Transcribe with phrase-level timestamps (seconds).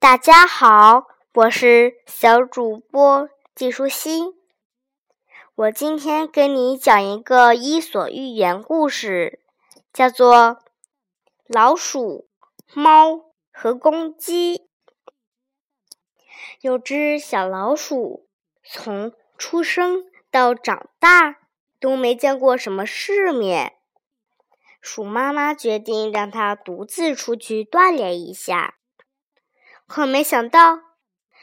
[0.00, 4.32] 大家好，我是小主播季舒心。
[5.54, 9.42] 我今天给你讲一个伊索寓言故事，
[9.92, 10.34] 叫做
[11.46, 12.26] 《老鼠、
[12.72, 14.56] 猫和公鸡》。
[16.62, 18.26] 有只小老鼠，
[18.64, 21.40] 从出生到长大
[21.78, 23.74] 都没见过什么世面。
[24.80, 28.78] 鼠妈妈决定让它独自出去锻炼一下。
[29.90, 30.78] 可没想到，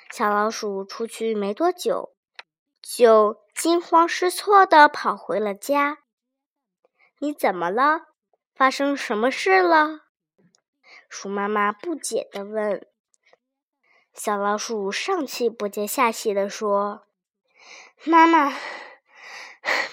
[0.10, 2.16] 小老鼠出去没多久，
[2.82, 5.98] 就惊慌失措地跑回了家。
[7.20, 8.04] 你怎么了？
[8.56, 10.06] 发生什么事了？
[11.10, 12.88] 鼠妈妈不解地问。
[14.14, 17.06] 小老鼠上气不接下气地说
[18.06, 18.54] ：“妈妈，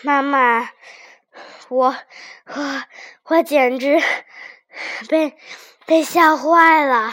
[0.02, 0.70] 妈妈，
[1.70, 1.96] 我
[2.46, 2.84] 我
[3.24, 4.00] 我简直
[5.08, 5.36] 被
[5.86, 7.12] 被吓坏了。”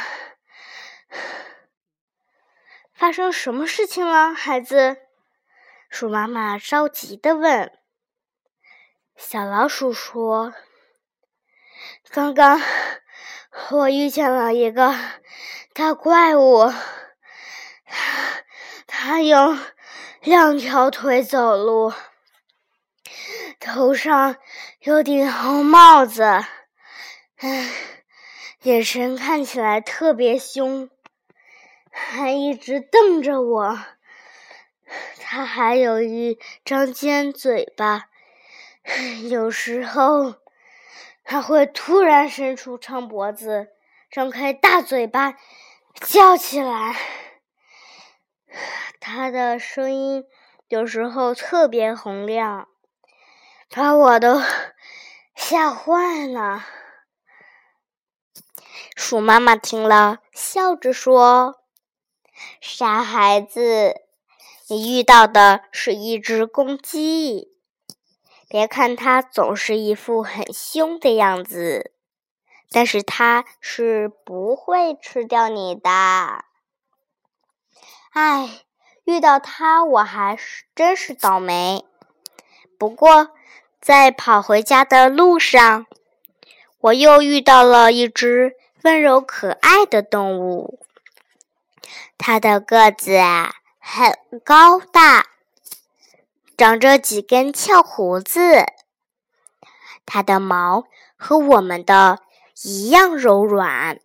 [3.01, 4.97] 发生什么事情了，孩子？
[5.89, 7.71] 鼠妈妈着急的问。
[9.16, 10.53] 小老鼠说
[12.13, 12.61] ：“刚刚
[13.71, 14.93] 我遇见了一个
[15.73, 16.71] 大怪物，
[17.88, 18.43] 它
[18.85, 19.59] 它用
[20.21, 21.91] 两条腿走路，
[23.59, 24.36] 头上
[24.81, 26.45] 有顶红帽子，
[27.39, 27.71] 嗯，
[28.61, 30.88] 眼神看起来特别凶。”
[32.09, 33.80] 还一直瞪着我，
[35.19, 38.09] 它还有一张尖嘴巴，
[39.30, 40.35] 有时候
[41.23, 43.69] 还会突然伸出长脖子，
[44.11, 45.35] 张开大嘴巴
[45.95, 46.95] 叫起来。
[48.99, 50.25] 它的声音
[50.67, 52.67] 有时候特别洪亮，
[53.69, 54.41] 把我都
[55.33, 56.65] 吓坏了。
[58.97, 61.61] 鼠妈妈听了，笑着说。
[62.59, 64.02] 傻孩子，
[64.67, 67.50] 你遇到的是一只公鸡。
[68.48, 71.93] 别看它总是一副很凶的样子，
[72.70, 75.89] 但是它是不会吃掉你的。
[78.11, 78.65] 唉，
[79.05, 81.86] 遇到它我还是真是倒霉。
[82.77, 83.30] 不过，
[83.80, 85.86] 在跑回家的路上，
[86.80, 90.80] 我又遇到了一只温柔可爱的动物。
[92.17, 93.19] 它的个子
[93.79, 95.27] 很高大，
[96.57, 98.65] 长着几根翘胡子。
[100.05, 100.85] 它的毛
[101.15, 102.19] 和我们的
[102.63, 103.99] 一样柔软，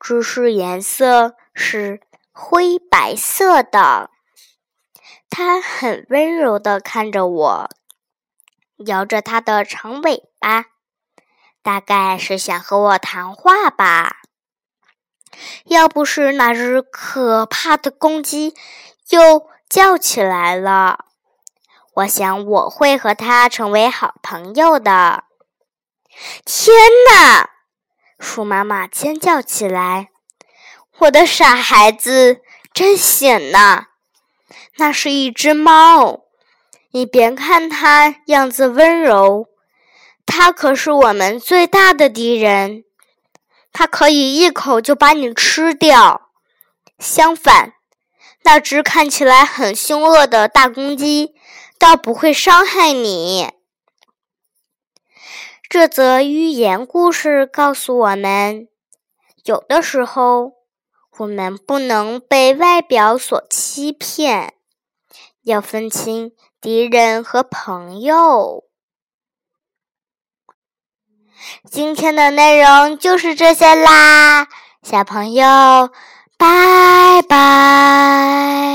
[0.00, 2.00] 只是颜色是
[2.32, 4.10] 灰白色的。
[5.30, 7.70] 它很温柔的看着我，
[8.86, 10.66] 摇着它的长尾巴，
[11.62, 14.22] 大概是想和我谈话吧。
[15.64, 18.54] 要不是那只可怕的公鸡
[19.10, 21.06] 又叫起来了，
[21.94, 25.24] 我想我会和它成为好朋友的。
[26.44, 26.74] 天
[27.10, 27.50] 哪！
[28.18, 30.08] 鼠妈妈尖叫起来
[31.00, 32.40] ：“我的傻孩子，
[32.72, 33.88] 真险呐！
[34.78, 36.22] 那是一只猫，
[36.92, 39.48] 你别看它样子温柔，
[40.24, 42.84] 它可是我们最大的敌人。”
[43.78, 46.30] 它可以一口就把你吃掉。
[46.98, 47.74] 相反，
[48.42, 51.34] 那只看起来很凶恶的大公鸡，
[51.78, 53.52] 倒不会伤害你。
[55.68, 58.66] 这则寓言故事告诉我们，
[59.44, 60.54] 有的时候
[61.18, 64.54] 我们不能被外表所欺骗，
[65.42, 66.32] 要分清
[66.62, 68.64] 敌人和朋友。
[71.70, 74.46] 今天的内容就是这些啦
[74.82, 75.90] 小朋友
[76.38, 78.66] 拜拜。